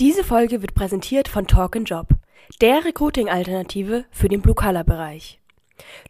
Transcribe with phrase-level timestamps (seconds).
[0.00, 2.08] Diese Folge wird präsentiert von Talk Job,
[2.60, 5.38] der Recruiting-Alternative für den Blue-Color-Bereich.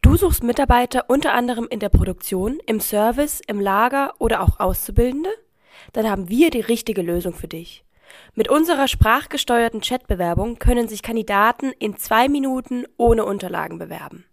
[0.00, 5.28] Du suchst Mitarbeiter unter anderem in der Produktion, im Service, im Lager oder auch Auszubildende?
[5.92, 7.84] Dann haben wir die richtige Lösung für dich.
[8.34, 14.24] Mit unserer sprachgesteuerten Chatbewerbung können sich Kandidaten in zwei Minuten ohne Unterlagen bewerben.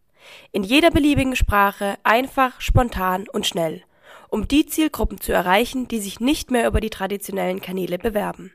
[0.54, 3.84] In jeder beliebigen Sprache, einfach, spontan und schnell,
[4.30, 8.54] um die Zielgruppen zu erreichen, die sich nicht mehr über die traditionellen Kanäle bewerben.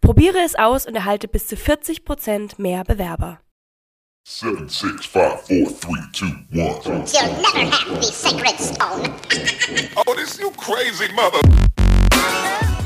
[0.00, 3.40] Probiere es aus und erhalte bis zu 40% mehr Bewerber.
[4.30, 7.04] Seven, six, five, four, three, two, one.
[7.06, 9.14] You'll never have the sacred stone.
[9.96, 11.40] Oh, this you crazy mother.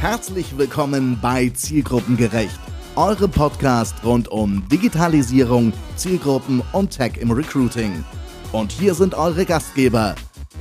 [0.01, 2.59] Herzlich willkommen bei Zielgruppengerecht,
[2.97, 8.05] eure Podcast rund um Digitalisierung, Zielgruppen und Tech im Recruiting.
[8.53, 10.15] Und hier sind eure Gastgeber,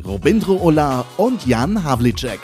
[0.04, 2.40] Robindro Ola und Jan Havlicek.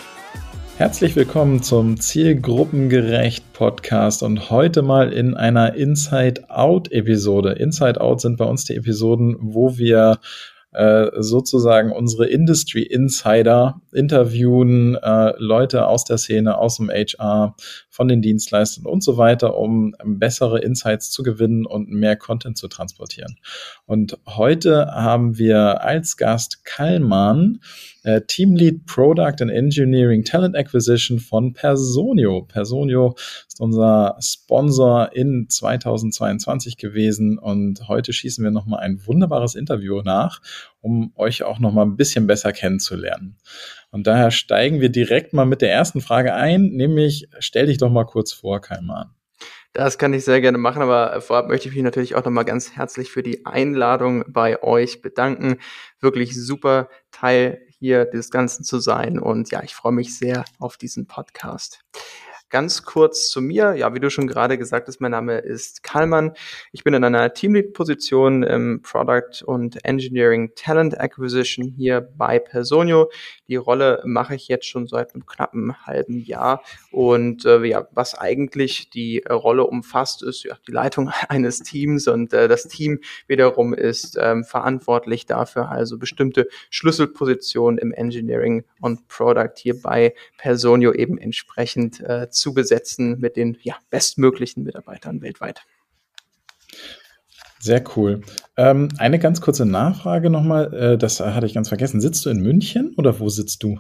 [0.78, 7.54] Herzlich willkommen zum Zielgruppengerecht Podcast und heute mal in einer Inside Out Episode.
[7.54, 10.20] Inside Out sind bei uns die Episoden, wo wir
[10.74, 17.56] äh, sozusagen unsere Industry Insider interviewen, äh, Leute aus der Szene, aus dem HR,
[17.98, 22.68] von den Dienstleistern und so weiter, um bessere Insights zu gewinnen und mehr Content zu
[22.68, 23.38] transportieren.
[23.88, 27.60] Und heute haben wir als Gast Kallmann,
[28.04, 32.44] äh, Teamlead Product and Engineering Talent Acquisition von Personio.
[32.44, 33.16] Personio
[33.48, 40.40] ist unser Sponsor in 2022 gewesen und heute schießen wir nochmal ein wunderbares Interview nach,
[40.82, 43.38] um euch auch nochmal ein bisschen besser kennenzulernen.
[43.98, 47.90] Und daher steigen wir direkt mal mit der ersten Frage ein, nämlich stell dich doch
[47.90, 49.10] mal kurz vor, Kaiman.
[49.74, 52.76] Das kann ich sehr gerne machen, aber vorab möchte ich mich natürlich auch nochmal ganz
[52.76, 55.58] herzlich für die Einladung bei euch bedanken.
[56.00, 60.78] Wirklich super Teil hier des Ganzen zu sein und ja, ich freue mich sehr auf
[60.78, 61.84] diesen Podcast.
[62.50, 63.76] Ganz kurz zu mir.
[63.76, 66.32] Ja, wie du schon gerade gesagt hast, mein Name ist Kallmann.
[66.72, 73.12] Ich bin in einer Teamlead-Position im Product und Engineering Talent Acquisition hier bei Personio.
[73.50, 76.64] Die Rolle mache ich jetzt schon seit einem knappen halben Jahr.
[76.90, 82.32] Und äh, ja, was eigentlich die Rolle umfasst, ist ja die Leitung eines Teams und
[82.32, 89.56] äh, das Team wiederum ist ähm, verantwortlich dafür, also bestimmte Schlüsselpositionen im Engineering und Product
[89.58, 95.62] hier bei Personio eben entsprechend äh, zu besetzen mit den ja, bestmöglichen Mitarbeitern weltweit.
[97.60, 98.22] Sehr cool.
[98.56, 102.02] Ähm, eine ganz kurze Nachfrage nochmal, äh, das hatte ich ganz vergessen.
[102.02, 103.80] Sitzt du in München oder wo sitzt du?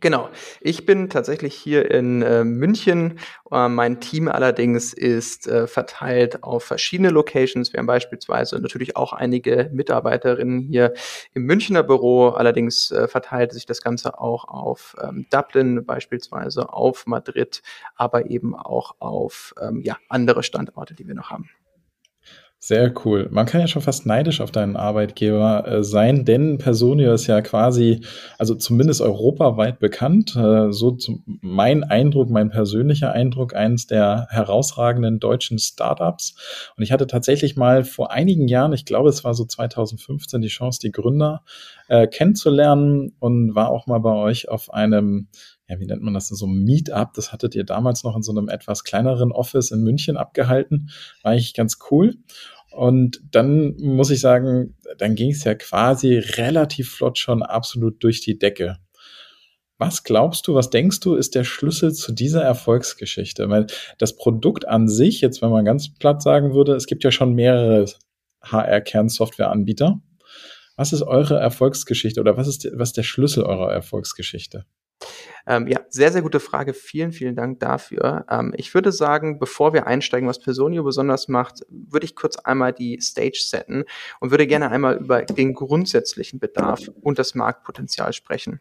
[0.00, 0.28] Genau.
[0.60, 3.18] Ich bin tatsächlich hier in äh, München.
[3.50, 7.72] Äh, mein Team allerdings ist äh, verteilt auf verschiedene Locations.
[7.72, 10.92] Wir haben beispielsweise natürlich auch einige Mitarbeiterinnen hier
[11.34, 12.28] im Münchner Büro.
[12.28, 17.62] Allerdings äh, verteilt sich das Ganze auch auf ähm, Dublin beispielsweise, auf Madrid,
[17.94, 21.48] aber eben auch auf ähm, ja, andere Standorte, die wir noch haben.
[22.58, 23.28] Sehr cool.
[23.30, 27.42] Man kann ja schon fast neidisch auf deinen Arbeitgeber äh, sein, denn Personio ist ja
[27.42, 28.00] quasi,
[28.38, 30.34] also zumindest europaweit bekannt.
[30.34, 36.34] Äh, so zum, mein Eindruck, mein persönlicher Eindruck, eines der herausragenden deutschen Startups.
[36.76, 40.48] Und ich hatte tatsächlich mal vor einigen Jahren, ich glaube, es war so 2015, die
[40.48, 41.42] Chance, die Gründer
[41.88, 45.28] äh, kennenzulernen und war auch mal bei euch auf einem
[45.68, 47.14] ja, wie nennt man das, so Meetup.
[47.14, 50.90] Das hattet ihr damals noch in so einem etwas kleineren Office in München abgehalten.
[51.22, 52.16] War eigentlich ganz cool.
[52.70, 58.20] Und dann muss ich sagen, dann ging es ja quasi relativ flott schon absolut durch
[58.20, 58.76] die Decke.
[59.78, 63.48] Was glaubst du, was denkst du, ist der Schlüssel zu dieser Erfolgsgeschichte?
[63.50, 63.66] Weil
[63.98, 67.34] das Produkt an sich, jetzt wenn man ganz platt sagen würde, es gibt ja schon
[67.34, 67.86] mehrere
[68.42, 70.00] HR-Kernsoftware-Anbieter.
[70.76, 74.66] Was ist eure Erfolgsgeschichte oder was ist, was ist der Schlüssel eurer Erfolgsgeschichte?
[75.46, 76.74] Ähm, ja, sehr, sehr gute Frage.
[76.74, 78.24] Vielen, vielen Dank dafür.
[78.28, 82.72] Ähm, ich würde sagen, bevor wir einsteigen, was Personio besonders macht, würde ich kurz einmal
[82.72, 83.84] die Stage setten
[84.20, 88.60] und würde gerne einmal über den grundsätzlichen Bedarf und das Marktpotenzial sprechen.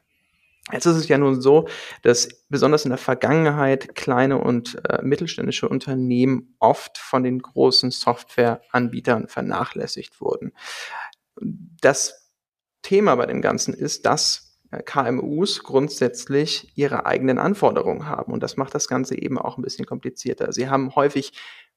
[0.72, 1.68] Jetzt ist es ja nun so,
[2.02, 9.28] dass besonders in der Vergangenheit kleine und äh, mittelständische Unternehmen oft von den großen Softwareanbietern
[9.28, 10.54] vernachlässigt wurden.
[11.42, 12.32] Das
[12.82, 18.32] Thema bei dem Ganzen ist, dass äh, KMUs grundsätzlich ihre eigenen Anforderungen haben.
[18.32, 20.52] Und das macht das Ganze eben auch ein bisschen komplizierter.
[20.54, 21.34] Sie haben häufig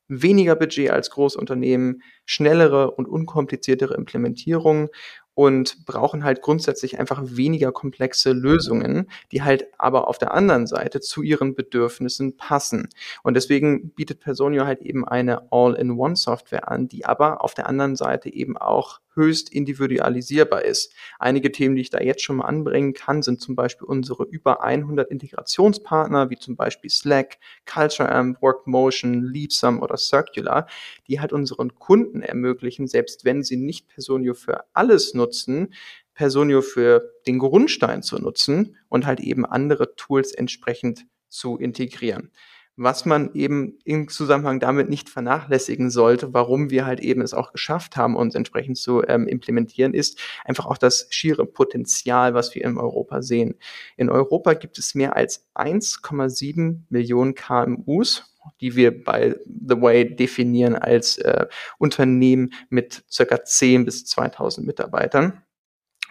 [0.09, 4.89] weniger Budget als Großunternehmen, schnellere und unkompliziertere Implementierungen
[5.35, 11.01] und brauchen halt grundsätzlich einfach weniger komplexe Lösungen, die halt aber auf der anderen Seite
[11.01, 12.89] zu ihren Bedürfnissen passen.
[13.23, 18.33] Und deswegen bietet Personio halt eben eine All-in-One-Software an, die aber auf der anderen Seite
[18.33, 20.95] eben auch höchst individualisierbar ist.
[21.19, 24.63] Einige Themen, die ich da jetzt schon mal anbringen kann, sind zum Beispiel unsere über
[24.65, 27.37] 100 Integrationspartner, wie zum Beispiel Slack,
[27.67, 30.67] CultureAmp, Workmotion, Leapsum oder Circular,
[31.07, 35.75] die halt unseren Kunden ermöglichen, selbst wenn sie nicht Personio für alles nutzen,
[36.15, 42.33] Personio für den Grundstein zu nutzen und halt eben andere Tools entsprechend zu integrieren
[42.79, 47.51] was man eben im Zusammenhang damit nicht vernachlässigen sollte, warum wir halt eben es auch
[47.51, 52.65] geschafft haben, uns entsprechend zu ähm, implementieren, ist einfach auch das schiere Potenzial, was wir
[52.65, 53.57] in Europa sehen.
[53.97, 60.77] In Europa gibt es mehr als 1,7 Millionen KMUs, die wir bei The Way definieren
[60.77, 61.47] als äh,
[61.79, 65.43] Unternehmen mit circa 10 bis 2000 Mitarbeitern.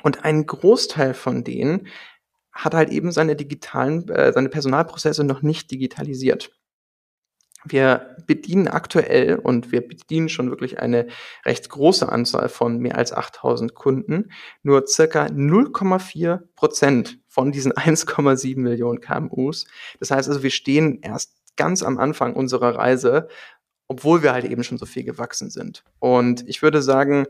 [0.04, 1.88] Und ein Großteil von denen
[2.58, 6.52] hat halt eben seine digitalen, äh, seine Personalprozesse noch nicht digitalisiert.
[7.66, 11.08] Wir bedienen aktuell und wir bedienen schon wirklich eine
[11.46, 14.32] recht große Anzahl von mehr als 8000 Kunden.
[14.64, 19.68] Nur circa 0,4 Prozent von diesen 1,7 Millionen KMUs.
[20.00, 23.28] Das heißt also, wir stehen erst ganz am Anfang unserer Reise,
[23.88, 25.84] obwohl wir halt eben schon so viel gewachsen sind.
[26.00, 27.26] Und ich würde sagen,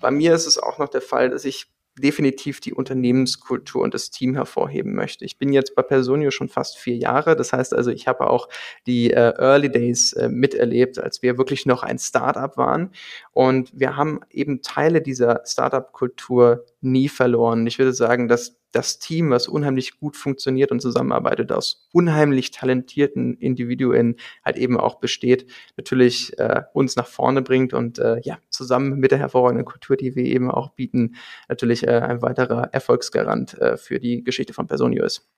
[0.00, 4.10] bei mir ist es auch noch der Fall, dass ich definitiv die Unternehmenskultur und das
[4.10, 5.24] Team hervorheben möchte.
[5.24, 7.36] Ich bin jetzt bei Personio schon fast vier Jahre.
[7.36, 8.48] Das heißt also, ich habe auch
[8.86, 12.90] die äh, Early Days äh, miterlebt, als wir wirklich noch ein Startup waren.
[13.32, 17.66] Und wir haben eben Teile dieser Startup-Kultur nie verloren.
[17.66, 23.34] Ich würde sagen, dass das Team, was unheimlich gut funktioniert und zusammenarbeitet, aus unheimlich talentierten
[23.34, 28.98] Individuen halt eben auch besteht, natürlich äh, uns nach vorne bringt und äh, ja, zusammen
[28.98, 31.14] mit der hervorragenden Kultur, die wir eben auch bieten,
[31.48, 35.28] natürlich äh, ein weiterer Erfolgsgarant äh, für die Geschichte von Personio ist.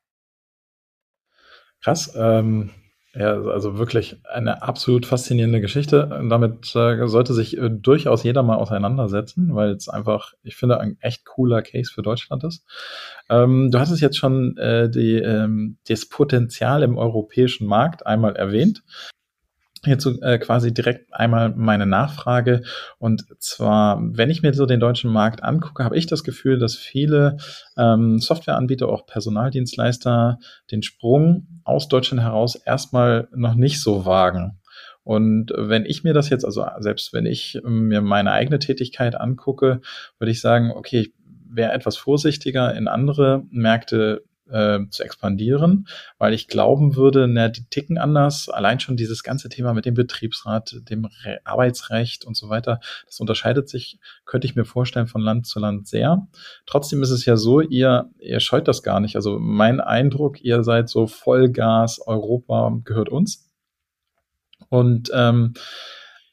[1.81, 2.13] Krass.
[2.17, 2.71] Ähm
[3.19, 6.09] ja, also wirklich eine absolut faszinierende Geschichte.
[6.29, 10.99] Damit äh, sollte sich äh, durchaus jeder mal auseinandersetzen, weil es einfach, ich finde, ein
[11.01, 12.67] echt cooler Case für Deutschland ist.
[13.31, 18.83] Ähm, du hattest jetzt schon äh, die, ähm, das Potenzial im europäischen Markt einmal erwähnt.
[19.85, 22.63] Hierzu äh, quasi direkt einmal meine Nachfrage.
[22.99, 26.75] Und zwar, wenn ich mir so den deutschen Markt angucke, habe ich das Gefühl, dass
[26.77, 27.37] viele
[27.77, 30.39] ähm, Softwareanbieter, auch Personaldienstleister,
[30.71, 34.59] den Sprung aus Deutschland heraus erstmal noch nicht so wagen.
[35.05, 39.81] Und wenn ich mir das jetzt, also selbst wenn ich mir meine eigene Tätigkeit angucke,
[40.19, 41.15] würde ich sagen, okay, ich
[41.49, 45.89] wäre etwas vorsichtiger in andere Märkte äh, zu expandieren,
[46.19, 48.49] weil ich glauben würde, na, die ticken anders.
[48.49, 53.21] Allein schon dieses ganze Thema mit dem Betriebsrat, dem Re Arbeitsrecht und so weiter, das
[53.21, 56.27] unterscheidet sich, könnte ich mir vorstellen, von Land zu Land sehr.
[56.67, 59.17] Trotzdem ist es ja so, ihr, ihr scheut das gar nicht.
[59.17, 63.51] Also mein Eindruck, ihr seid so Vollgas, Europa gehört uns.
[64.69, 65.55] Und ähm,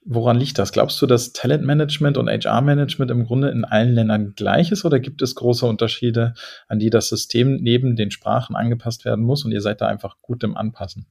[0.06, 0.74] Woran liegt das?
[0.74, 5.22] Glaubst du, dass Talentmanagement und HR-Management im Grunde in allen Ländern gleich ist oder gibt
[5.22, 6.34] es große Unterschiede,
[6.68, 10.18] an die das System neben den Sprachen angepasst werden muss und ihr seid da einfach
[10.22, 11.06] gut im Anpassen?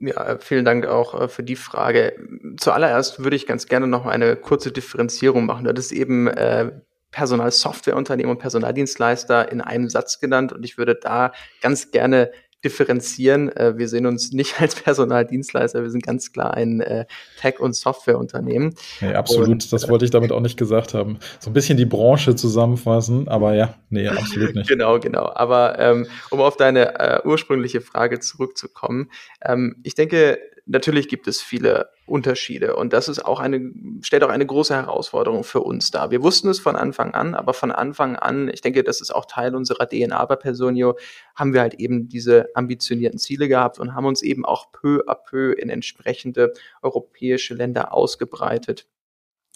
[0.00, 2.14] Ja, vielen Dank auch äh, für die Frage.
[2.58, 5.64] Zuallererst würde ich ganz gerne noch eine kurze Differenzierung machen.
[5.64, 6.70] Das ist eben äh,
[7.10, 12.30] Personalsoftwareunternehmen und Personaldienstleister in einem Satz genannt und ich würde da ganz gerne
[12.64, 13.54] differenzieren.
[13.54, 17.06] Äh, wir sehen uns nicht als Personaldienstleister, wir sind ganz klar ein äh,
[17.40, 18.74] Tech- und Softwareunternehmen.
[19.00, 21.18] Nee, absolut, und, das wollte ich damit auch nicht gesagt haben.
[21.38, 24.68] So ein bisschen die Branche zusammenfassen, aber ja, nee, absolut nicht.
[24.68, 25.30] genau, genau.
[25.34, 29.10] Aber ähm, um auf deine äh, ursprüngliche Frage zurückzukommen,
[29.44, 34.28] ähm, ich denke, natürlich gibt es viele Unterschiede und das ist auch eine, stellt auch
[34.28, 36.10] eine große Herausforderung für uns dar.
[36.10, 39.24] Wir wussten es von Anfang an, aber von Anfang an, ich denke, das ist auch
[39.24, 40.96] Teil unserer DNA bei Personio,
[41.34, 45.14] haben wir halt eben diese ambitionierten Ziele gehabt und haben uns eben auch peu à
[45.14, 46.52] peu in entsprechende
[46.82, 48.86] europäische Länder ausgebreitet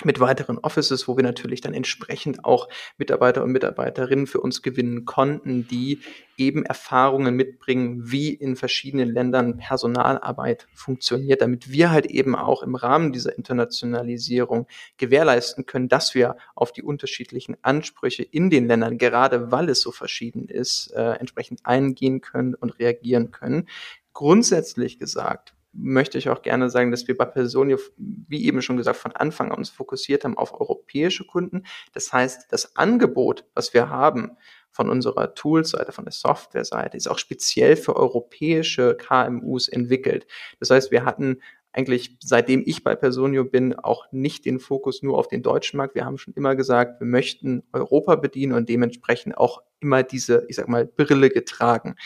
[0.04, 2.68] mit weiteren Offices, wo wir natürlich dann entsprechend auch
[2.98, 6.00] Mitarbeiter und Mitarbeiterinnen für uns gewinnen konnten, die
[6.36, 12.74] eben Erfahrungen mitbringen, wie in verschiedenen Ländern Personalarbeit funktioniert, damit wir halt eben auch im
[12.74, 14.66] Rahmen dieser Internationalisierung
[14.96, 19.92] gewährleisten können, dass wir auf die unterschiedlichen Ansprüche in den Ländern, gerade weil es so
[19.92, 23.68] verschieden ist, äh, entsprechend eingehen können und reagieren können.
[24.12, 28.98] Grundsätzlich gesagt, möchte ich auch gerne sagen, dass wir bei Personio, wie eben schon gesagt,
[28.98, 31.64] von Anfang an uns fokussiert haben auf europäische Kunden.
[31.92, 34.32] Das heißt, das Angebot, was wir haben
[34.70, 40.26] von unserer Toolseite, von der Softwareseite, ist auch speziell für europäische KMUs entwickelt.
[40.60, 41.40] Das heißt, wir hatten
[41.72, 45.94] eigentlich seitdem ich bei Personio bin, auch nicht den Fokus nur auf den deutschen Markt.
[45.94, 50.56] Wir haben schon immer gesagt, wir möchten Europa bedienen und dementsprechend auch immer diese, ich
[50.56, 51.96] sag mal, Brille getragen.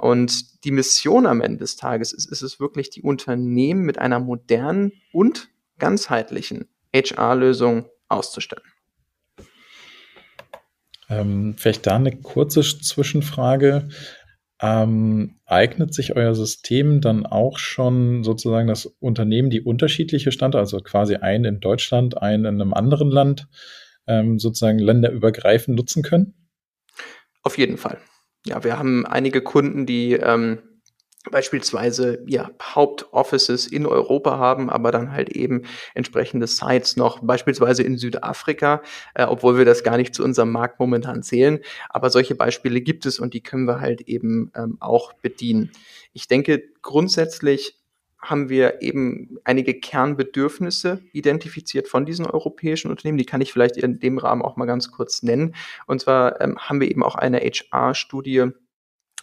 [0.00, 4.20] Und die Mission am Ende des Tages ist, ist es wirklich, die Unternehmen mit einer
[4.20, 5.48] modernen und
[5.78, 8.62] ganzheitlichen HR-Lösung auszustellen.
[11.10, 13.88] Ähm, vielleicht da eine kurze Zwischenfrage.
[14.60, 20.80] Ähm, eignet sich euer System dann auch schon sozusagen das Unternehmen, die unterschiedliche Standorte, also
[20.80, 23.46] quasi einen in Deutschland, einen in einem anderen Land,
[24.08, 26.34] ähm, sozusagen länderübergreifend nutzen können?
[27.48, 27.98] Auf jeden Fall.
[28.44, 30.58] Ja, wir haben einige Kunden, die ähm,
[31.30, 35.62] beispielsweise ja, Hauptoffices in Europa haben, aber dann halt eben
[35.94, 38.82] entsprechende Sites noch, beispielsweise in Südafrika,
[39.14, 41.60] äh, obwohl wir das gar nicht zu unserem Markt momentan zählen.
[41.88, 45.72] Aber solche Beispiele gibt es und die können wir halt eben ähm, auch bedienen.
[46.12, 47.77] Ich denke, grundsätzlich
[48.20, 53.18] haben wir eben einige Kernbedürfnisse identifiziert von diesen europäischen Unternehmen.
[53.18, 55.54] Die kann ich vielleicht in dem Rahmen auch mal ganz kurz nennen.
[55.86, 58.50] Und zwar ähm, haben wir eben auch eine HR-Studie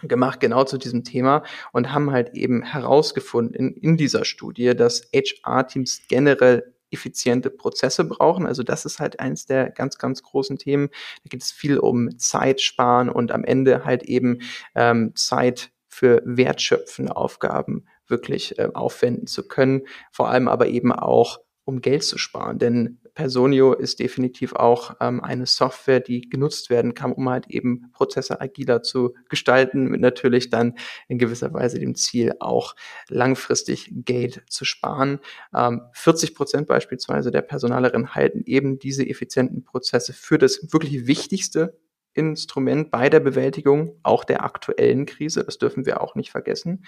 [0.01, 5.09] gemacht, genau zu diesem Thema und haben halt eben herausgefunden in, in dieser Studie, dass
[5.13, 8.45] HR-Teams generell effiziente Prozesse brauchen.
[8.45, 10.89] Also das ist halt eins der ganz, ganz großen Themen.
[11.23, 14.39] Da geht es viel um Zeit sparen und am Ende halt eben
[14.75, 19.83] ähm, Zeit für wertschöpfende Aufgaben wirklich äh, aufwenden zu können.
[20.12, 22.59] Vor allem aber eben auch um Geld zu sparen.
[22.59, 27.89] Denn Personio ist definitiv auch ähm, eine Software, die genutzt werden kann, um halt eben
[27.91, 30.75] Prozesse agiler zu gestalten, mit natürlich dann
[31.07, 32.75] in gewisser Weise dem Ziel auch
[33.09, 35.19] langfristig Geld zu sparen.
[35.55, 41.79] Ähm, 40 Prozent beispielsweise der Personalerinnen halten eben diese effizienten Prozesse für das wirklich Wichtigste
[42.15, 45.43] Instrument bei der Bewältigung auch der aktuellen Krise.
[45.43, 46.86] Das dürfen wir auch nicht vergessen.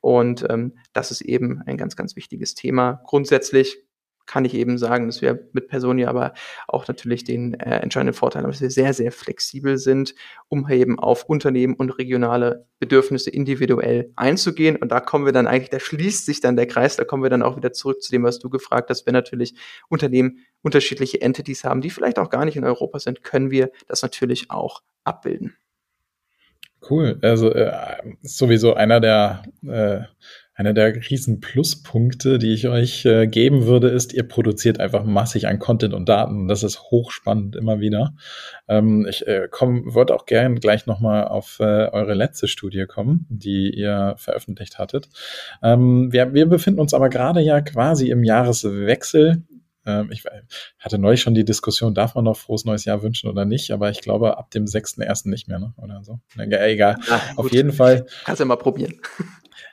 [0.00, 3.00] Und ähm, das ist eben ein ganz, ganz wichtiges Thema.
[3.04, 3.84] Grundsätzlich
[4.30, 6.34] kann ich eben sagen, dass wir mit Personia aber
[6.68, 10.14] auch natürlich den äh, entscheidenden Vorteil haben, dass wir sehr, sehr flexibel sind,
[10.46, 14.76] um eben auf Unternehmen und regionale Bedürfnisse individuell einzugehen.
[14.76, 17.30] Und da kommen wir dann eigentlich, da schließt sich dann der Kreis, da kommen wir
[17.30, 19.04] dann auch wieder zurück zu dem, was du gefragt hast.
[19.04, 19.56] Wenn natürlich
[19.88, 24.02] Unternehmen unterschiedliche Entities haben, die vielleicht auch gar nicht in Europa sind, können wir das
[24.02, 25.56] natürlich auch abbilden.
[26.88, 27.18] Cool.
[27.22, 30.02] Also äh, sowieso einer der äh,
[30.60, 35.48] einer der riesen Pluspunkte, die ich euch äh, geben würde, ist, ihr produziert einfach massig
[35.48, 36.48] an Content und Daten.
[36.48, 38.12] Das ist hochspannend immer wieder.
[38.68, 43.70] Ähm, ich äh, würde auch gern gleich nochmal auf äh, eure letzte Studie kommen, die
[43.70, 45.08] ihr veröffentlicht hattet.
[45.62, 49.42] Ähm, wir, wir befinden uns aber gerade ja quasi im Jahreswechsel
[49.86, 50.24] ähm, ich
[50.78, 53.88] hatte neulich schon die Diskussion, darf man noch frohes neues Jahr wünschen oder nicht, aber
[53.88, 55.30] ich glaube ab dem 6.1.
[55.30, 55.72] nicht mehr, ne?
[55.78, 56.20] Oder so.
[56.36, 56.98] Egal.
[57.08, 58.04] Ja, Auf jeden Fall.
[58.26, 59.00] Kannst du ja mal probieren.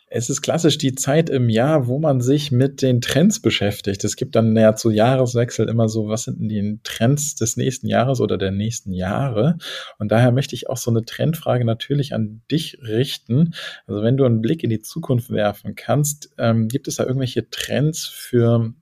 [0.09, 4.05] Es ist klassisch die Zeit im Jahr, wo man sich mit den Trends beschäftigt.
[4.05, 7.87] Es gibt dann ja zu Jahreswechsel immer so, was sind denn die Trends des nächsten
[7.87, 9.57] Jahres oder der nächsten Jahre?
[9.99, 13.53] Und daher möchte ich auch so eine Trendfrage natürlich an dich richten.
[13.85, 17.49] Also wenn du einen Blick in die Zukunft werfen kannst, ähm, gibt es da irgendwelche
[17.49, 18.73] Trends für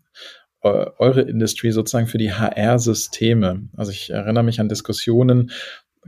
[0.62, 3.70] eure Industrie sozusagen für die HR-Systeme.
[3.78, 5.52] Also ich erinnere mich an Diskussionen,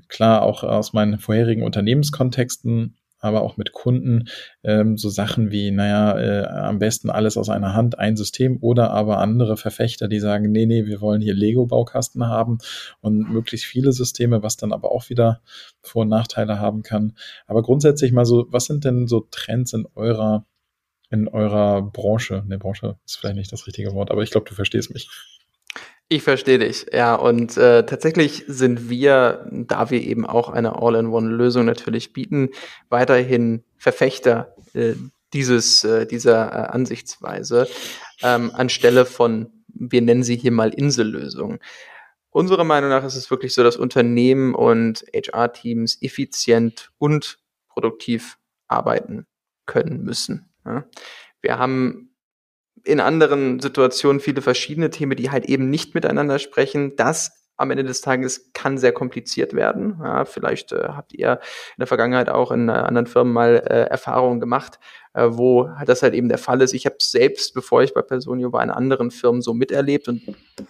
[0.08, 4.28] klar auch aus meinen vorherigen Unternehmenskontexten, aber auch mit Kunden,
[4.64, 8.92] ähm, so Sachen wie, naja, äh, am besten alles aus einer Hand, ein System oder
[8.92, 12.60] aber andere Verfechter, die sagen, nee, nee, wir wollen hier Lego-Baukasten haben
[13.02, 15.42] und möglichst viele Systeme, was dann aber auch wieder
[15.82, 17.14] Vor- und Nachteile haben kann.
[17.48, 20.46] Aber grundsätzlich mal so, was sind denn so Trends in eurer
[21.10, 22.44] in eurer Branche.
[22.48, 25.10] Ne, Branche ist vielleicht nicht das richtige Wort, aber ich glaube, du verstehst mich.
[26.10, 27.16] Ich verstehe dich, ja.
[27.16, 32.50] Und äh, tatsächlich sind wir, da wir eben auch eine All-in-One-Lösung natürlich bieten,
[32.90, 34.94] weiterhin Verfechter äh,
[35.34, 37.68] dieses, äh, dieser äh, Ansichtsweise
[38.24, 41.60] ähm, anstelle von, wir nennen sie hier mal Insellösungen.
[42.30, 48.38] Unserer Meinung nach ist es wirklich so, dass Unternehmen und HR-Teams effizient und produktiv
[48.68, 49.26] arbeiten
[49.66, 50.50] können müssen.
[50.66, 50.86] Ja.
[51.42, 52.16] Wir haben
[52.88, 56.96] in anderen Situationen viele verschiedene Themen, die halt eben nicht miteinander sprechen.
[56.96, 60.00] Das am Ende des Tages kann sehr kompliziert werden.
[60.02, 63.90] Ja, vielleicht äh, habt ihr in der Vergangenheit auch in äh, anderen Firmen mal äh,
[63.90, 64.80] Erfahrungen gemacht,
[65.14, 66.74] äh, wo das halt eben der Fall ist.
[66.74, 70.22] Ich habe selbst, bevor ich bei Personio war, in anderen Firmen so miterlebt und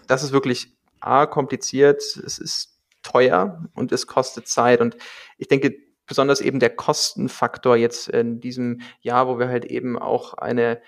[0.07, 2.01] das ist wirklich a kompliziert.
[2.01, 4.95] Es ist teuer und es kostet Zeit und
[5.37, 10.33] ich denke, besonders eben der Kostenfaktor jetzt in diesem Jahr, wo wir halt eben auch
[10.35, 10.81] eine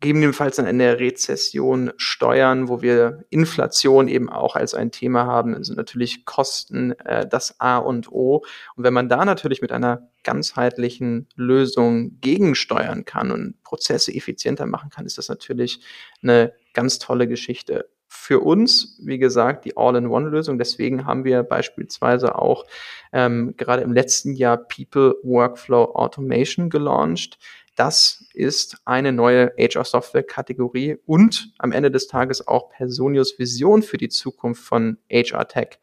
[0.00, 5.76] gegebenenfalls an eine Rezession steuern, wo wir Inflation eben auch als ein Thema haben, sind
[5.76, 8.44] natürlich Kosten äh, das A und O.
[8.76, 14.90] Und wenn man da natürlich mit einer ganzheitlichen Lösung gegensteuern kann und Prozesse effizienter machen
[14.90, 15.80] kann, ist das natürlich
[16.22, 20.56] eine ganz tolle Geschichte für uns, wie gesagt, die All-in-One-Lösung.
[20.56, 22.64] Deswegen haben wir beispielsweise auch
[23.12, 27.38] ähm, gerade im letzten Jahr People Workflow Automation gelauncht.
[27.74, 34.08] Das ist eine neue HR-Software-Kategorie und am Ende des Tages auch Personios Vision für die
[34.08, 35.80] Zukunft von HR-Tech.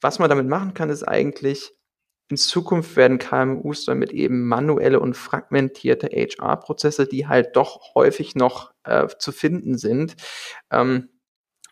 [0.00, 1.72] Was man damit machen kann, ist eigentlich,
[2.30, 8.72] in Zukunft werden KMUs damit eben manuelle und fragmentierte HR-Prozesse, die halt doch häufig noch
[8.84, 10.14] äh, zu finden sind,
[10.70, 11.08] ähm,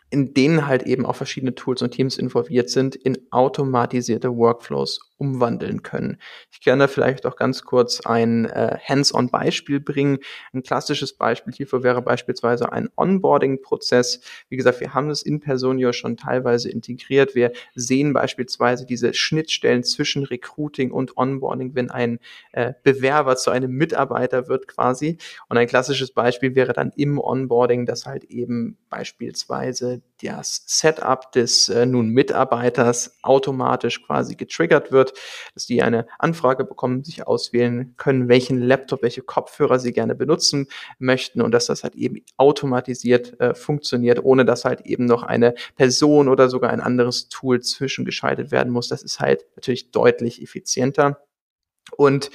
[0.09, 5.83] in denen halt eben auch verschiedene Tools und Teams involviert sind, in automatisierte Workflows umwandeln
[5.83, 6.17] können.
[6.51, 10.19] Ich kann da vielleicht auch ganz kurz ein äh, Hands-on-Beispiel bringen.
[10.53, 14.21] Ein klassisches Beispiel hierfür wäre beispielsweise ein Onboarding-Prozess.
[14.49, 17.35] Wie gesagt, wir haben es in Personio schon teilweise integriert.
[17.35, 22.19] Wir sehen beispielsweise diese Schnittstellen zwischen Recruiting und Onboarding, wenn ein
[22.51, 25.17] äh, Bewerber zu einem Mitarbeiter wird quasi.
[25.49, 31.69] Und ein klassisches Beispiel wäre dann im Onboarding, dass halt eben beispielsweise das Setup des
[31.69, 35.06] äh, nun Mitarbeiters automatisch quasi getriggert wird,
[35.53, 40.67] dass die eine Anfrage bekommen, sich auswählen können, welchen Laptop, welche Kopfhörer sie gerne benutzen
[40.99, 45.55] möchten und dass das halt eben automatisiert äh, funktioniert, ohne dass halt eben noch eine
[45.75, 48.87] Person oder sogar ein anderes Tool zwischengeschaltet werden muss.
[48.87, 51.21] Das ist halt natürlich deutlich effizienter.
[51.95, 52.29] Und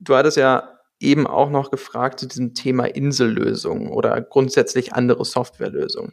[0.00, 6.12] du hattest ja eben auch noch gefragt zu diesem Thema Insellösungen oder grundsätzlich andere Softwarelösungen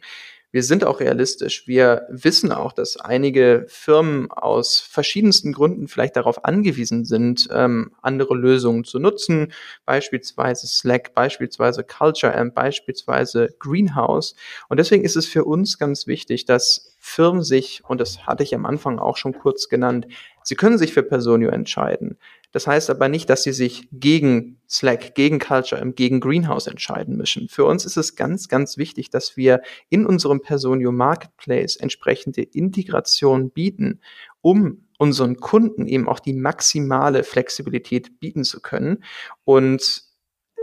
[0.52, 1.66] wir sind auch realistisch.
[1.66, 8.34] Wir wissen auch, dass einige Firmen aus verschiedensten Gründen vielleicht darauf angewiesen sind, ähm, andere
[8.34, 9.52] Lösungen zu nutzen,
[9.86, 14.34] beispielsweise Slack, beispielsweise Culture Amp, beispielsweise Greenhouse.
[14.68, 18.54] Und deswegen ist es für uns ganz wichtig, dass Firmen sich, und das hatte ich
[18.54, 20.06] am Anfang auch schon kurz genannt,
[20.42, 22.18] sie können sich für Personio entscheiden.
[22.52, 27.48] Das heißt aber nicht, dass sie sich gegen Slack, gegen Culture, gegen Greenhouse entscheiden müssen.
[27.48, 33.50] Für uns ist es ganz, ganz wichtig, dass wir in unserem Personio Marketplace entsprechende Integration
[33.50, 34.00] bieten,
[34.40, 39.04] um unseren Kunden eben auch die maximale Flexibilität bieten zu können
[39.44, 40.10] und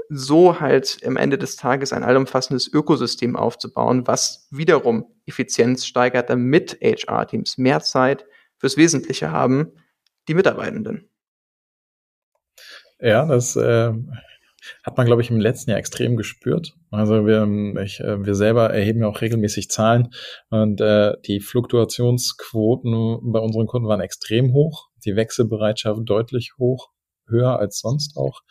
[0.09, 6.77] so halt am Ende des Tages ein allumfassendes Ökosystem aufzubauen, was wiederum Effizienz steigert, damit
[6.81, 8.25] HR-Teams mehr Zeit
[8.57, 9.73] fürs Wesentliche haben,
[10.27, 11.09] die Mitarbeitenden.
[12.99, 13.93] Ja, das äh,
[14.83, 16.73] hat man, glaube ich, im letzten Jahr extrem gespürt.
[16.91, 20.09] Also wir, ich, äh, wir selber erheben ja auch regelmäßig Zahlen
[20.49, 26.89] und äh, die Fluktuationsquoten bei unseren Kunden waren extrem hoch, die Wechselbereitschaft deutlich hoch,
[27.27, 28.41] höher als sonst auch.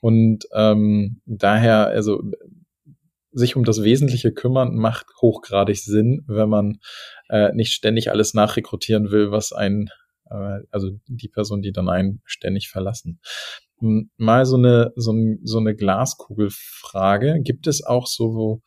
[0.00, 2.22] Und ähm, daher, also
[3.32, 6.78] sich um das Wesentliche kümmern, macht hochgradig Sinn, wenn man
[7.28, 9.88] äh, nicht ständig alles nachrekrutieren will, was ein
[10.30, 13.20] äh, also die Person, die dann einen ständig verlassen
[14.16, 17.40] mal so eine, so, so eine Glaskugelfrage.
[17.42, 18.62] Gibt es auch so,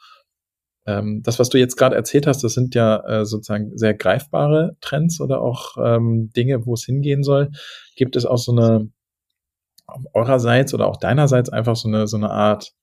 [0.86, 4.76] ähm, das, was du jetzt gerade erzählt hast, das sind ja äh, sozusagen sehr greifbare
[4.82, 7.52] Trends oder auch ähm, Dinge, wo es hingehen soll.
[7.96, 8.90] Gibt es auch so eine,
[10.14, 12.74] eurerseits oder auch deinerseits einfach so eine, so eine Art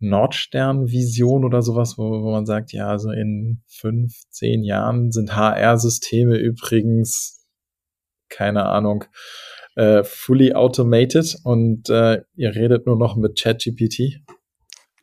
[0.00, 6.36] Nordstern-Vision oder sowas, wo, wo man sagt, ja, also in fünf, zehn Jahren sind HR-Systeme
[6.36, 7.46] übrigens,
[8.28, 9.04] keine Ahnung,
[9.76, 14.20] äh, fully automated und äh, ihr redet nur noch mit ChatGPT?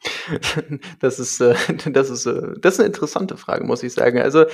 [1.00, 1.56] Das ist, äh,
[1.92, 4.20] das ist, äh, das ist eine interessante Frage, muss ich sagen.
[4.20, 4.46] Also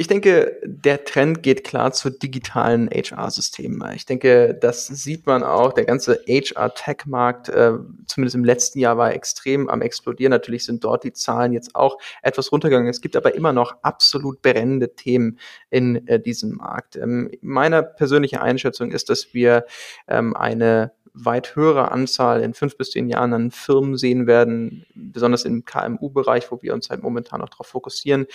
[0.00, 3.82] ich denke, der Trend geht klar zu digitalen HR-Systemen.
[3.96, 5.72] Ich denke, das sieht man auch.
[5.72, 7.72] Der ganze HR-Tech-Markt, äh,
[8.06, 10.30] zumindest im letzten Jahr, war extrem am explodieren.
[10.30, 12.88] Natürlich sind dort die Zahlen jetzt auch etwas runtergegangen.
[12.88, 16.94] Es gibt aber immer noch absolut brennende Themen in äh, diesem Markt.
[16.94, 19.66] Ähm, meine persönliche Einschätzung ist, dass wir
[20.06, 25.44] ähm, eine weit höhere Anzahl in fünf bis zehn Jahren an Firmen sehen werden, besonders
[25.44, 28.26] im KMU-Bereich, wo wir uns halt momentan noch darauf fokussieren,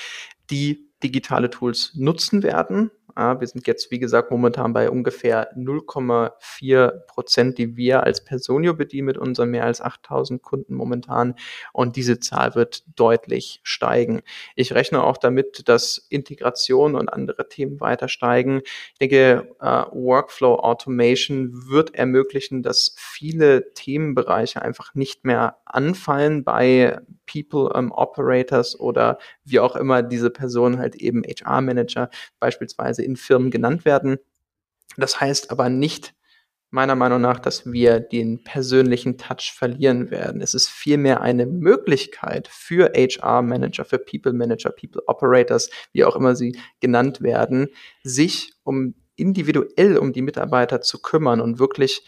[0.49, 2.92] die digitale Tools nutzen werden.
[3.16, 8.74] Ja, wir sind jetzt, wie gesagt, momentan bei ungefähr 0,4 Prozent, die wir als Personio
[8.74, 11.36] bedienen mit unseren mehr als 8000 Kunden momentan.
[11.74, 14.24] Und diese Zahl wird deutlich steigen.
[14.56, 18.62] Ich rechne auch damit, dass Integration und andere Themen weiter steigen.
[18.94, 27.00] Ich denke, uh, Workflow Automation wird ermöglichen, dass viele Themenbereiche einfach nicht mehr anfallen bei
[27.26, 33.51] People um, Operators oder wie auch immer diese Personen halt eben HR-Manager beispielsweise in Firmen
[33.51, 34.17] genannt werden.
[34.97, 36.13] Das heißt aber nicht,
[36.73, 40.41] meiner Meinung nach, dass wir den persönlichen Touch verlieren werden.
[40.41, 47.21] Es ist vielmehr eine Möglichkeit für HR-Manager, für People-Manager, People-Operators, wie auch immer sie genannt
[47.21, 47.67] werden,
[48.03, 52.08] sich um individuell um die Mitarbeiter zu kümmern und wirklich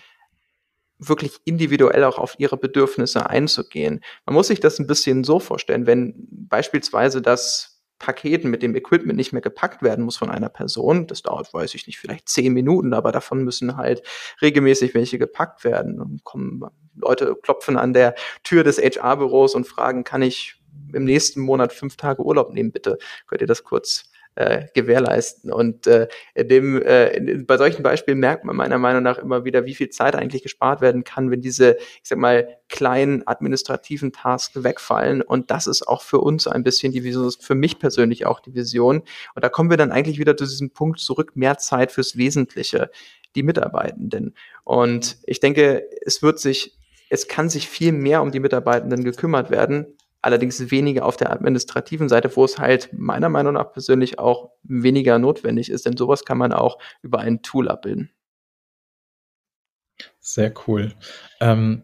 [0.97, 4.01] wirklich individuell auch auf ihre Bedürfnisse einzugehen.
[4.25, 9.17] Man muss sich das ein bisschen so vorstellen, wenn beispielsweise das Paketen, mit dem Equipment
[9.17, 11.07] nicht mehr gepackt werden muss von einer Person.
[11.07, 14.03] Das dauert, weiß ich nicht, vielleicht zehn Minuten, aber davon müssen halt
[14.41, 16.01] regelmäßig welche gepackt werden.
[16.01, 16.63] Und kommen
[16.95, 20.61] Leute klopfen an der Tür des HR-Büros und fragen, kann ich
[20.93, 22.97] im nächsten Monat fünf Tage Urlaub nehmen, bitte?
[23.27, 25.51] Könnt ihr das kurz äh, gewährleisten.
[25.51, 29.75] Und äh, dem, äh, bei solchen Beispielen merkt man meiner Meinung nach immer wieder, wie
[29.75, 35.21] viel Zeit eigentlich gespart werden kann, wenn diese, ich sag mal, kleinen administrativen Tasks wegfallen.
[35.21, 38.53] Und das ist auch für uns ein bisschen die Vision, für mich persönlich auch die
[38.53, 39.03] Vision.
[39.35, 42.91] Und da kommen wir dann eigentlich wieder zu diesem Punkt zurück, mehr Zeit fürs Wesentliche,
[43.35, 44.35] die Mitarbeitenden.
[44.63, 46.77] Und ich denke, es wird sich
[47.09, 49.94] es kann sich viel mehr um die Mitarbeitenden gekümmert werden,
[50.25, 55.19] allerdings weniger auf der administrativen Seite, wo es halt meiner Meinung nach persönlich auch weniger
[55.19, 58.09] notwendig ist, denn sowas kann man auch über ein Tool abbilden.
[60.19, 60.93] Sehr cool.
[61.39, 61.83] Ähm,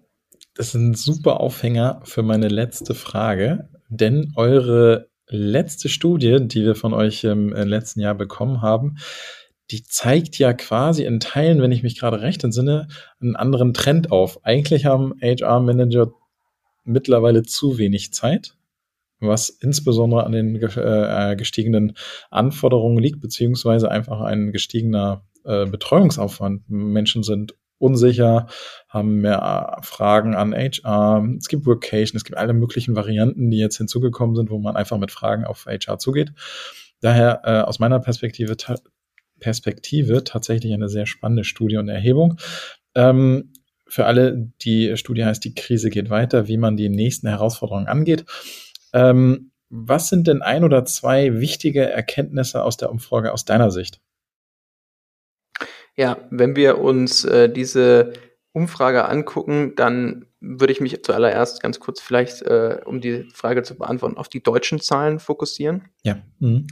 [0.56, 6.76] das ist ein super Aufhänger für meine letzte Frage, denn eure letzte Studie, die wir
[6.76, 8.98] von euch im letzten Jahr bekommen haben,
[9.70, 12.88] die zeigt ja quasi in Teilen, wenn ich mich gerade recht entsinne,
[13.22, 14.44] einen anderen Trend auf.
[14.44, 16.12] Eigentlich haben HR-Manager
[16.92, 18.56] mittlerweile zu wenig Zeit,
[19.20, 21.96] was insbesondere an den äh, gestiegenen
[22.30, 26.70] Anforderungen liegt, beziehungsweise einfach ein gestiegener äh, Betreuungsaufwand.
[26.70, 28.48] Menschen sind unsicher,
[28.88, 31.28] haben mehr Fragen an HR.
[31.38, 35.00] Es gibt Workation, es gibt alle möglichen Varianten, die jetzt hinzugekommen sind, wo man einfach
[35.00, 36.32] mit Fragen auf HR zugeht.
[37.02, 38.76] Daher äh, aus meiner Perspektive, ta
[39.40, 42.38] Perspektive tatsächlich eine sehr spannende Studie und Erhebung.
[42.94, 43.52] Ähm,
[43.92, 48.26] für alle, die Studie heißt, die Krise geht weiter, wie man die nächsten Herausforderungen angeht.
[48.94, 54.00] Ähm, was sind denn ein oder zwei wichtige Erkenntnisse aus der Umfrage aus deiner Sicht?
[55.98, 58.14] Ja, wenn wir uns äh, diese
[58.54, 63.78] Umfrage angucken, dann würde ich mich zuallererst ganz kurz vielleicht, äh, um die Frage zu
[63.78, 65.90] beantworten, auf die deutschen Zahlen fokussieren.
[66.04, 66.16] Ja.
[66.40, 66.68] Mhm.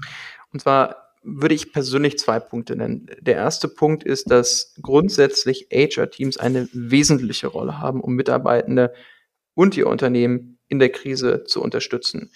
[0.53, 3.07] Und zwar würde ich persönlich zwei Punkte nennen.
[3.19, 8.93] Der erste Punkt ist, dass grundsätzlich HR-Teams eine wesentliche Rolle haben, um Mitarbeitende
[9.53, 12.31] und ihr Unternehmen in der Krise zu unterstützen.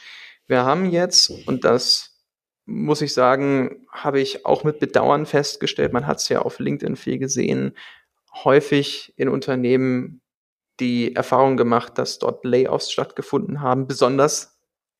[0.47, 2.13] Wir haben jetzt, und das
[2.65, 6.95] muss ich sagen, habe ich auch mit Bedauern festgestellt, man hat es ja auf LinkedIn
[6.95, 7.77] viel gesehen,
[8.43, 10.21] häufig in Unternehmen
[10.79, 14.52] die Erfahrung gemacht, dass dort Layoffs stattgefunden haben, besonders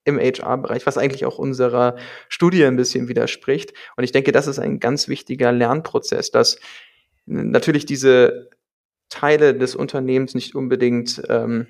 [0.06, 1.96] im HR-Bereich, was eigentlich auch unserer
[2.30, 3.74] Studie ein bisschen widerspricht.
[3.96, 6.60] Und ich denke, das ist ein ganz wichtiger Lernprozess, dass
[7.26, 8.50] natürlich diese
[9.10, 11.68] Teile des Unternehmens nicht unbedingt ähm,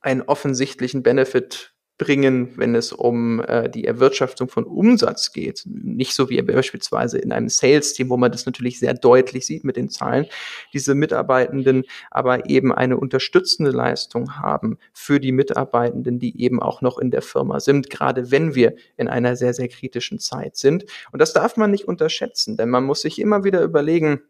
[0.00, 5.64] einen offensichtlichen Benefit bringen, wenn es um äh, die Erwirtschaftung von Umsatz geht.
[5.66, 9.76] Nicht so wie beispielsweise in einem Sales-Team, wo man das natürlich sehr deutlich sieht mit
[9.76, 10.24] den Zahlen.
[10.72, 16.96] Diese Mitarbeitenden aber eben eine unterstützende Leistung haben für die Mitarbeitenden, die eben auch noch
[16.96, 20.86] in der Firma sind, gerade wenn wir in einer sehr, sehr kritischen Zeit sind.
[21.12, 24.22] Und das darf man nicht unterschätzen, denn man muss sich immer wieder überlegen,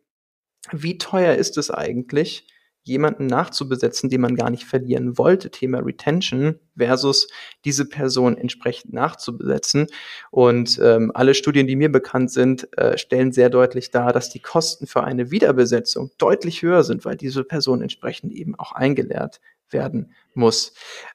[0.73, 2.49] wie teuer ist es eigentlich,
[2.91, 5.51] jemanden nachzubesetzen, den man gar nicht verlieren wollte.
[5.51, 7.29] Thema Retention versus
[7.65, 9.87] diese Person entsprechend nachzubesetzen.
[10.31, 14.41] Und ähm, alle Studien, die mir bekannt sind, äh, stellen sehr deutlich dar, dass die
[14.41, 20.13] Kosten für eine Wiederbesetzung deutlich höher sind, weil diese Person entsprechend eben auch eingelehrt werden
[20.35, 20.75] muss.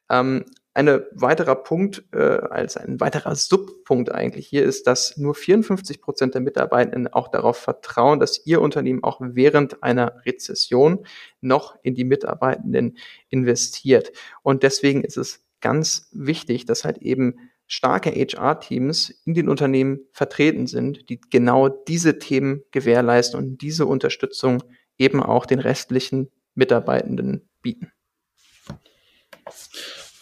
[0.09, 6.01] Ähm, ein weiterer Punkt, äh, als ein weiterer Subpunkt eigentlich hier ist, dass nur 54
[6.01, 11.05] Prozent der Mitarbeitenden auch darauf vertrauen, dass ihr Unternehmen auch während einer Rezession
[11.39, 12.97] noch in die Mitarbeitenden
[13.29, 14.11] investiert.
[14.43, 17.35] Und deswegen ist es ganz wichtig, dass halt eben
[17.67, 24.61] starke HR-Teams in den Unternehmen vertreten sind, die genau diese Themen gewährleisten und diese Unterstützung
[24.97, 27.93] eben auch den restlichen Mitarbeitenden bieten.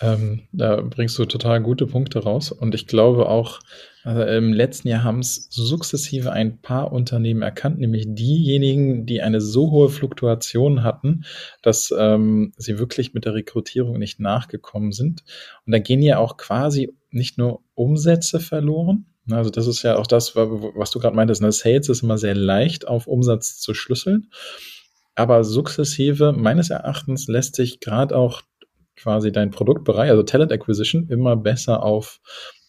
[0.03, 2.51] Ähm, da bringst du total gute Punkte raus.
[2.51, 3.61] Und ich glaube auch,
[4.03, 9.39] also im letzten Jahr haben es sukzessive ein paar Unternehmen erkannt, nämlich diejenigen, die eine
[9.39, 11.23] so hohe Fluktuation hatten,
[11.61, 15.23] dass ähm, sie wirklich mit der Rekrutierung nicht nachgekommen sind.
[15.65, 19.05] Und da gehen ja auch quasi nicht nur Umsätze verloren.
[19.31, 21.41] Also das ist ja auch das, was du gerade meintest.
[21.41, 21.53] Ne?
[21.53, 24.27] Sales ist immer sehr leicht auf Umsatz zu schlüsseln.
[25.15, 28.41] Aber sukzessive, meines Erachtens, lässt sich gerade auch
[28.95, 32.19] quasi dein Produktbereich, also Talent Acquisition, immer besser auf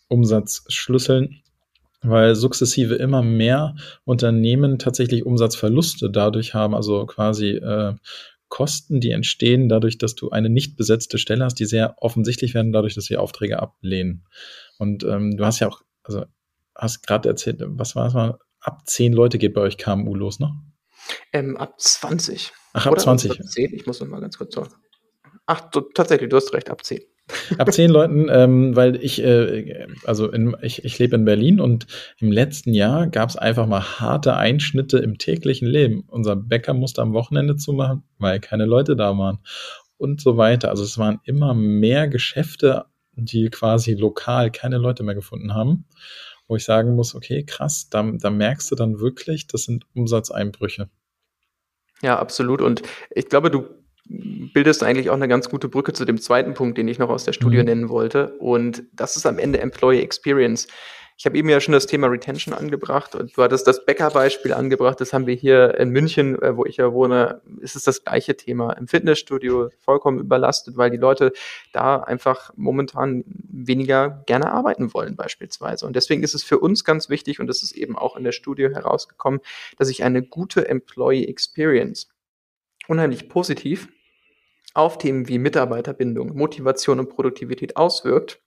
[0.09, 1.43] Umsatz schlüsseln,
[2.03, 7.95] weil sukzessive immer mehr Unternehmen tatsächlich Umsatzverluste dadurch haben, also quasi äh,
[8.49, 12.73] Kosten, die entstehen dadurch, dass du eine nicht besetzte Stelle hast, die sehr offensichtlich werden,
[12.73, 14.25] dadurch, dass sie Aufträge ablehnen.
[14.79, 16.25] Und ähm, du hast ja auch, also
[16.75, 20.39] hast gerade erzählt, was war es mal, ab zehn Leute geht bei euch KMU los,
[20.39, 20.53] ne?
[21.33, 22.53] Ähm, ab 20.
[22.73, 23.31] Ach, ab Oder 20.
[23.33, 24.71] Ab 10, ich muss noch mal ganz kurz sagen.
[25.46, 27.00] Ach, du, tatsächlich, du hast recht, ab 10.
[27.57, 31.87] Ab zehn Leuten, ähm, weil ich, äh, also in, ich, ich lebe in Berlin und
[32.18, 36.04] im letzten Jahr gab es einfach mal harte Einschnitte im täglichen Leben.
[36.09, 39.38] Unser Bäcker musste am Wochenende zumachen, weil keine Leute da waren
[39.96, 40.68] und so weiter.
[40.68, 45.87] Also es waren immer mehr Geschäfte, die quasi lokal keine Leute mehr gefunden haben,
[46.46, 50.90] wo ich sagen muss, okay, krass, da, da merkst du dann wirklich, das sind Umsatzeinbrüche.
[52.02, 52.61] Ja, absolut.
[52.61, 53.66] Und ich glaube, du
[54.07, 57.25] bildest eigentlich auch eine ganz gute Brücke zu dem zweiten Punkt, den ich noch aus
[57.25, 57.64] der Studie mhm.
[57.64, 58.35] nennen wollte.
[58.38, 60.67] Und das ist am Ende Employee Experience.
[61.17, 65.01] Ich habe eben ja schon das Thema Retention angebracht und du hattest das Bäcker-Beispiel angebracht.
[65.01, 68.37] Das haben wir hier in München, äh, wo ich ja wohne, ist es das gleiche
[68.37, 68.73] Thema.
[68.73, 71.33] Im Fitnessstudio vollkommen überlastet, weil die Leute
[71.73, 75.87] da einfach momentan weniger gerne arbeiten wollen beispielsweise.
[75.87, 78.33] Und deswegen ist es für uns ganz wichtig und das ist eben auch in der
[78.33, 79.40] Studie herausgekommen,
[79.79, 82.09] dass ich eine gute Employee Experience
[82.88, 83.88] unheimlich positiv
[84.75, 88.40] auf Themen wie Mitarbeiterbindung, Motivation und Produktivität auswirkt.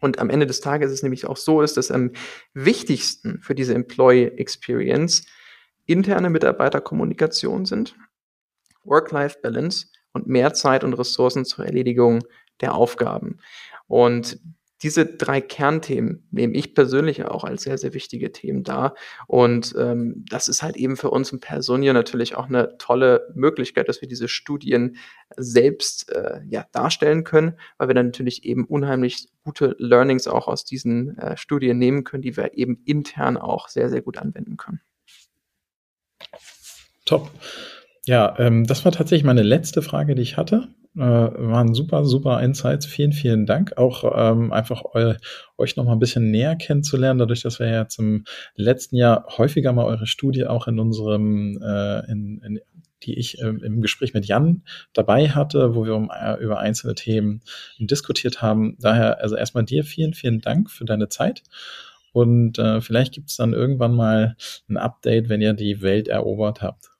[0.00, 2.12] Und am Ende des Tages ist es nämlich auch so, ist, dass am
[2.54, 5.26] wichtigsten für diese Employee Experience
[5.86, 7.96] interne Mitarbeiterkommunikation sind,
[8.84, 12.22] Work-Life-Balance und mehr Zeit und Ressourcen zur Erledigung
[12.60, 13.38] der Aufgaben.
[13.86, 14.38] Und
[14.82, 18.94] diese drei Kernthemen nehme ich persönlich auch als sehr, sehr wichtige Themen dar.
[19.26, 23.88] Und ähm, das ist halt eben für uns im Personio natürlich auch eine tolle Möglichkeit,
[23.88, 24.96] dass wir diese Studien
[25.36, 30.64] selbst äh, ja, darstellen können, weil wir dann natürlich eben unheimlich gute Learnings auch aus
[30.64, 34.80] diesen äh, Studien nehmen können, die wir eben intern auch sehr, sehr gut anwenden können.
[37.04, 37.30] Top.
[38.06, 40.68] Ja, ähm, das war tatsächlich meine letzte Frage, die ich hatte.
[40.96, 42.84] Äh, waren super, super Insights.
[42.84, 43.76] Vielen, vielen Dank.
[43.76, 45.14] Auch ähm, einfach eu,
[45.56, 48.24] euch noch mal ein bisschen näher kennenzulernen, dadurch, dass wir jetzt im
[48.56, 52.60] letzten Jahr häufiger mal eure Studie auch in unserem, äh, in, in,
[53.04, 56.96] die ich äh, im Gespräch mit Jan dabei hatte, wo wir um, äh, über einzelne
[56.96, 57.42] Themen
[57.78, 58.76] diskutiert haben.
[58.80, 61.44] Daher, also erstmal dir vielen, vielen Dank für deine Zeit.
[62.12, 64.36] Und äh, vielleicht gibt es dann irgendwann mal
[64.68, 66.90] ein Update, wenn ihr die Welt erobert habt.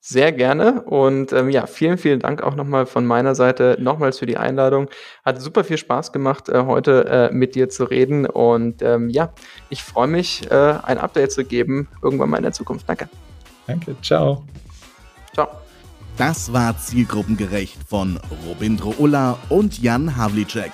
[0.00, 4.26] Sehr gerne und ähm, ja, vielen, vielen Dank auch nochmal von meiner Seite nochmals für
[4.26, 4.88] die Einladung.
[5.24, 9.32] Hat super viel Spaß gemacht, äh, heute äh, mit dir zu reden und ähm, ja,
[9.70, 12.88] ich freue mich, äh, ein Update zu geben, irgendwann mal in der Zukunft.
[12.88, 13.08] Danke.
[13.66, 14.44] Danke, ciao.
[15.34, 15.48] Ciao.
[16.16, 20.72] Das war Zielgruppengerecht von Robindro Ulla und Jan Havlicek.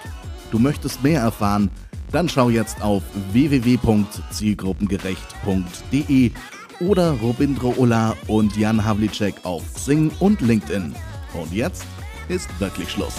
[0.50, 1.70] Du möchtest mehr erfahren?
[2.12, 6.30] Dann schau jetzt auf www.zielgruppengerecht.de
[6.80, 10.94] oder Robindro Ulla und Jan Havlicek auf Sing und LinkedIn.
[11.34, 11.84] Und jetzt
[12.28, 13.14] ist wirklich Schluss.